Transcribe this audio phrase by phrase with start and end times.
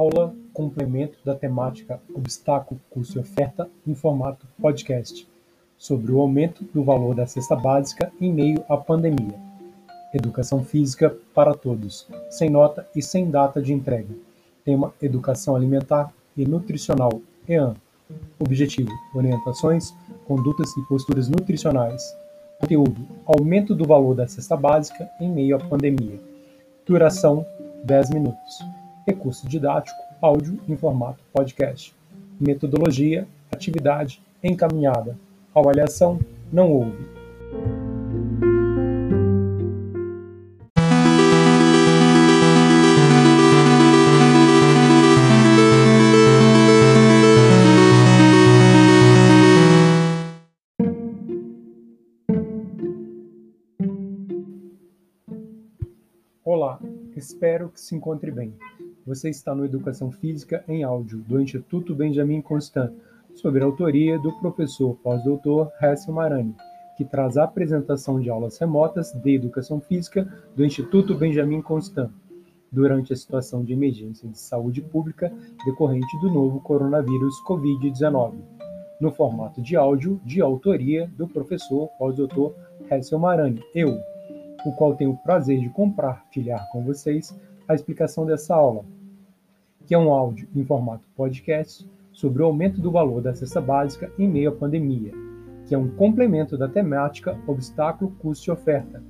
[0.00, 5.28] aula complemento da temática Obstáculo, Custo e Oferta em formato podcast,
[5.76, 9.38] sobre o aumento do valor da cesta básica em meio à pandemia.
[10.14, 14.14] Educação física para todos, sem nota e sem data de entrega.
[14.64, 17.74] Tema Educação Alimentar e Nutricional, EAN.
[18.38, 19.94] Objetivo: orientações,
[20.26, 22.02] condutas e posturas nutricionais.
[22.58, 26.18] Conteúdo: aumento do valor da cesta básica em meio à pandemia.
[26.86, 27.46] Duração:
[27.84, 28.79] 10 minutos.
[29.06, 31.94] Recurso didático: áudio em formato podcast.
[32.38, 35.18] Metodologia: atividade encaminhada.
[35.54, 36.18] Avaliação:
[36.52, 37.20] não houve.
[56.44, 56.80] Olá,
[57.16, 58.52] espero que se encontre bem.
[59.10, 62.92] Você está no Educação Física em Áudio, do Instituto Benjamin Constant,
[63.34, 66.54] sob a autoria do professor pós-doutor Hessel Marani,
[66.96, 72.12] que traz a apresentação de aulas remotas de Educação Física do Instituto Benjamin Constant,
[72.70, 75.32] durante a situação de emergência de saúde pública
[75.64, 78.34] decorrente do novo coronavírus Covid-19,
[79.00, 82.54] no formato de áudio de autoria do professor pós-doutor
[82.88, 83.98] Hessel Marani, eu,
[84.64, 88.84] o qual tenho o prazer de compartilhar com vocês a explicação dessa aula,
[89.86, 94.12] que é um áudio em formato podcast sobre o aumento do valor da cesta básica
[94.18, 95.12] em meio à pandemia,
[95.66, 99.02] que é um complemento da temática Obstáculo, Custo e Oferta,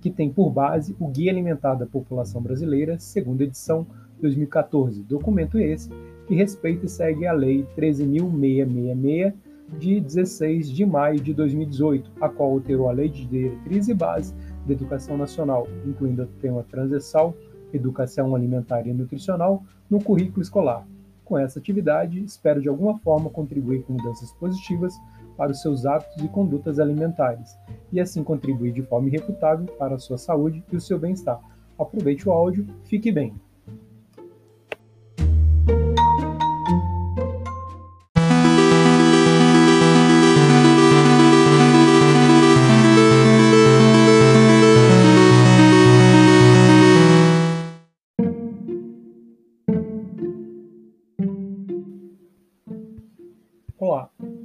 [0.00, 3.86] que tem por base o Guia Alimentar da População Brasileira, segunda edição
[4.20, 5.90] 2014, documento esse
[6.26, 9.34] que respeita e segue a Lei 13.666
[9.78, 14.34] de 16 de maio de 2018, a qual alterou a Lei de Diretriz e Base
[14.66, 17.34] da Educação Nacional, incluindo o tema transversal
[17.72, 20.86] Educação Alimentar e Nutricional no currículo escolar.
[21.24, 24.94] Com essa atividade, espero de alguma forma contribuir com mudanças positivas
[25.36, 27.56] para os seus hábitos e condutas alimentares,
[27.92, 31.40] e assim contribuir de forma irrefutável para a sua saúde e o seu bem-estar.
[31.78, 33.34] Aproveite o áudio, fique bem!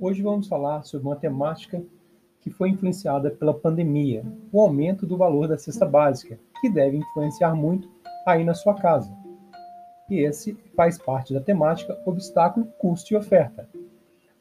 [0.03, 1.81] Hoje vamos falar sobre uma temática
[2.41, 7.55] que foi influenciada pela pandemia, o aumento do valor da cesta básica, que deve influenciar
[7.55, 7.89] muito
[8.27, 9.15] aí na sua casa.
[10.09, 13.69] E esse faz parte da temática obstáculo, custo e oferta.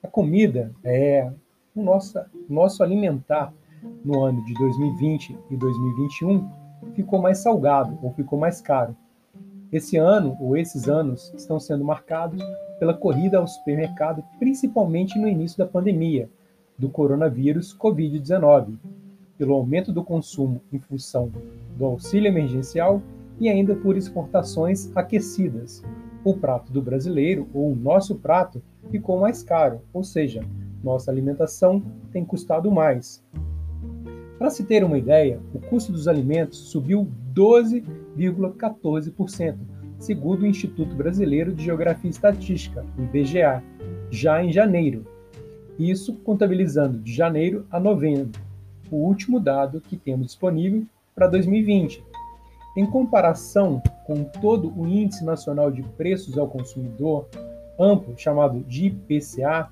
[0.02, 1.30] A comida é
[1.76, 3.54] o nosso, nosso alimentar
[4.04, 6.50] no ano de 2020 e 2021
[6.92, 8.96] ficou mais salgado ou ficou mais caro.
[9.72, 12.42] Esse ano ou esses anos estão sendo marcados
[12.78, 16.28] pela corrida ao supermercado, principalmente no início da pandemia
[16.78, 18.76] do coronavírus Covid-19,
[19.38, 21.32] pelo aumento do consumo em função
[21.74, 23.00] do auxílio emergencial
[23.40, 25.82] e ainda por exportações aquecidas.
[26.22, 30.44] O prato do brasileiro, ou o nosso prato, ficou mais caro, ou seja,
[30.84, 31.82] nossa alimentação
[32.12, 33.24] tem custado mais.
[34.38, 37.08] Para se ter uma ideia, o custo dos alimentos subiu
[38.16, 39.56] 12,14%,
[39.98, 43.62] segundo o Instituto Brasileiro de Geografia e Estatística, o IBGE,
[44.10, 45.06] já em janeiro.
[45.78, 48.40] Isso contabilizando de janeiro a novembro,
[48.90, 50.84] o último dado que temos disponível
[51.14, 52.04] para 2020.
[52.76, 57.28] Em comparação com todo o Índice Nacional de Preços ao Consumidor,
[57.78, 59.68] amplo, chamado de IPCA,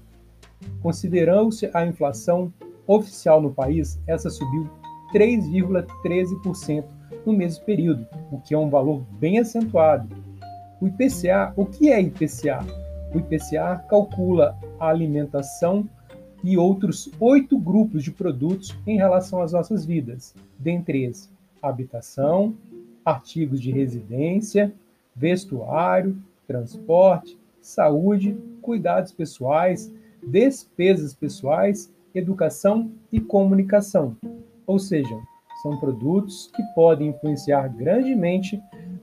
[0.82, 2.52] considerando-se a inflação
[2.86, 4.68] oficial no país, essa subiu
[5.14, 10.08] 3,13% no mesmo período, o que é um valor bem acentuado.
[10.80, 12.64] O IPCA, o que é IPCA?
[13.14, 15.88] O IPCA calcula a alimentação
[16.42, 21.30] e outros oito grupos de produtos em relação às nossas vidas, dentre eles
[21.62, 22.54] habitação,
[23.04, 24.72] artigos de residência,
[25.14, 26.16] vestuário,
[26.46, 29.92] transporte, saúde, cuidados pessoais,
[30.26, 34.16] despesas pessoais, educação e comunicação.
[34.66, 35.14] Ou seja,
[35.62, 38.60] são produtos que podem influenciar grandemente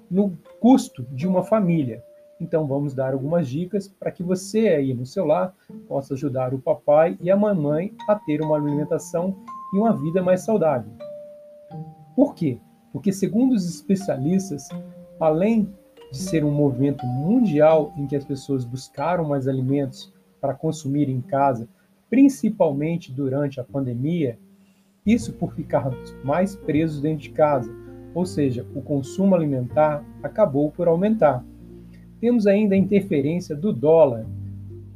[0.09, 2.03] no custo de uma família.
[2.39, 5.53] Então vamos dar algumas dicas para que você aí no seu lar
[5.87, 9.35] possa ajudar o papai e a mamãe a ter uma alimentação
[9.73, 10.91] e uma vida mais saudável.
[12.15, 12.59] Por quê?
[12.93, 14.67] Porque segundo os especialistas,
[15.19, 15.73] além
[16.11, 21.21] de ser um movimento mundial em que as pessoas buscaram mais alimentos para consumir em
[21.21, 21.67] casa,
[22.09, 24.39] principalmente durante a pandemia,
[25.07, 27.73] isso por ficarmos mais presos dentro de casa,
[28.13, 31.45] ou seja, o consumo alimentar acabou por aumentar.
[32.19, 34.25] Temos ainda a interferência do dólar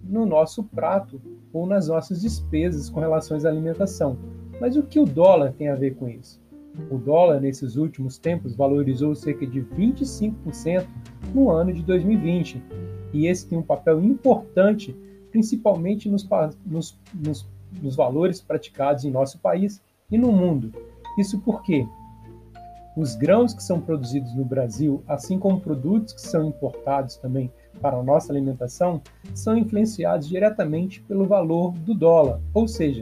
[0.03, 1.21] no nosso prato
[1.53, 4.17] ou nas nossas despesas com relação à alimentação.
[4.59, 6.41] Mas o que o dólar tem a ver com isso?
[6.89, 10.85] O dólar, nesses últimos tempos, valorizou cerca de 25%
[11.33, 12.61] no ano de 2020,
[13.13, 14.95] e esse tem um papel importante,
[15.31, 16.27] principalmente nos,
[16.65, 17.47] nos, nos,
[17.81, 19.81] nos valores praticados em nosso país
[20.11, 20.71] e no mundo.
[21.17, 21.87] Isso porque
[22.95, 27.97] os grãos que são produzidos no Brasil, assim como produtos que são importados também para
[27.97, 29.01] a nossa alimentação,
[29.33, 32.41] são influenciados diretamente pelo valor do dólar.
[32.53, 33.01] Ou seja,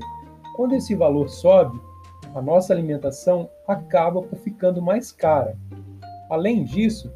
[0.55, 1.79] quando esse valor sobe,
[2.35, 5.57] a nossa alimentação acaba ficando mais cara.
[6.29, 7.11] Além disso,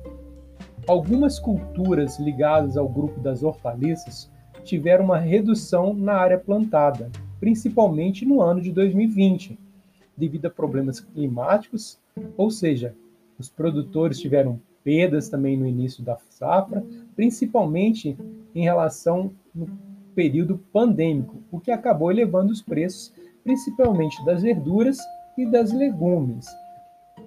[0.87, 4.31] algumas culturas ligadas ao grupo das hortaliças
[4.63, 9.59] tiveram uma redução na área plantada, principalmente no ano de 2020,
[10.15, 11.99] devido a problemas climáticos,
[12.37, 12.95] ou seja,
[13.37, 18.17] os produtores tiveram perdas também no início da safra, principalmente
[18.53, 19.67] em relação no
[20.13, 23.13] período pandêmico, o que acabou elevando os preços,
[23.43, 24.99] principalmente das verduras
[25.37, 26.45] e das legumes.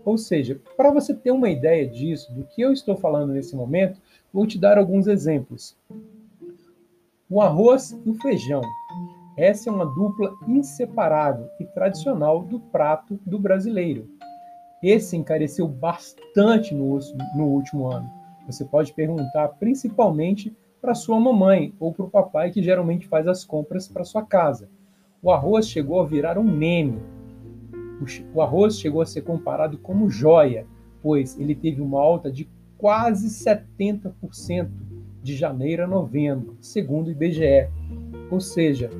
[0.04, 4.00] Ou seja, para você ter uma ideia disso, do que eu estou falando nesse momento,
[4.32, 5.76] vou te dar alguns exemplos.
[7.28, 8.62] O arroz e o feijão.
[9.36, 14.08] Essa é uma dupla inseparável e tradicional do prato do brasileiro.
[14.82, 16.98] Esse encareceu bastante no,
[17.36, 18.08] no último ano.
[18.46, 23.44] Você pode perguntar principalmente para sua mamãe ou para o papai que geralmente faz as
[23.44, 24.70] compras para sua casa.
[25.22, 26.98] O arroz chegou a virar um meme.
[28.32, 30.66] O arroz chegou a ser comparado como joia,
[31.02, 32.48] pois ele teve uma alta de
[32.78, 34.68] quase 70%
[35.22, 37.68] de janeiro a novembro, segundo o IBGE.
[38.30, 38.90] Ou seja,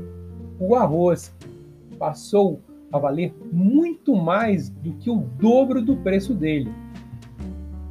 [0.59, 1.35] o arroz
[1.99, 2.61] passou
[2.93, 6.71] a valer muito mais do que o dobro do preço dele.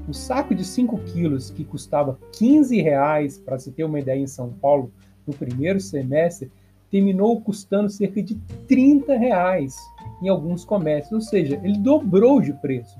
[0.07, 4.27] O saco de 5 quilos, que custava 15 reais, para se ter uma ideia, em
[4.27, 4.91] São Paulo,
[5.25, 6.51] no primeiro semestre,
[6.91, 8.35] terminou custando cerca de
[8.67, 9.75] 30 reais
[10.21, 12.97] em alguns comércios, ou seja, ele dobrou de preço.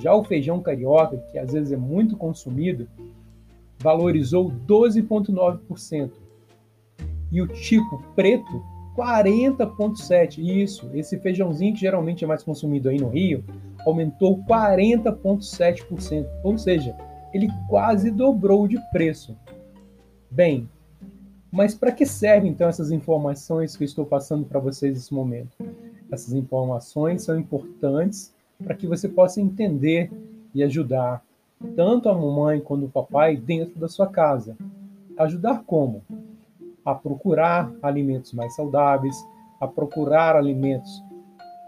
[0.00, 2.88] Já o feijão carioca, que às vezes é muito consumido,
[3.78, 6.10] valorizou 12,9%.
[7.30, 8.62] E o tipo preto
[8.96, 10.38] 40,7%.
[10.38, 13.44] Isso, esse feijãozinho que geralmente é mais consumido aí no Rio,
[13.86, 16.26] aumentou 40,7%.
[16.42, 16.96] Ou seja,
[17.32, 19.36] ele quase dobrou de preço.
[20.30, 20.68] Bem,
[21.50, 25.56] mas para que servem então essas informações que eu estou passando para vocês nesse momento?
[26.10, 28.32] Essas informações são importantes
[28.62, 30.10] para que você possa entender
[30.54, 31.24] e ajudar
[31.76, 34.56] tanto a mamãe quanto o papai dentro da sua casa.
[35.16, 36.02] Ajudar como?
[36.84, 39.16] A procurar alimentos mais saudáveis,
[39.60, 41.02] a procurar alimentos